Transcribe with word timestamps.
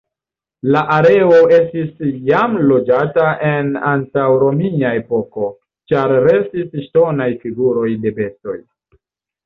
La 0.75 0.79
areo 0.93 1.35
estis 1.57 1.91
jam 2.31 2.55
loĝata 2.71 3.27
en 3.51 3.71
antaŭromia 3.93 4.97
epoko, 5.03 5.53
ĉar 5.93 6.19
restis 6.29 6.77
ŝtonaj 6.91 7.33
figuroj 7.47 7.91
de 8.07 8.19
bestoj. 8.21 8.63